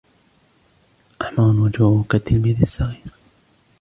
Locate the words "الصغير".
2.61-3.11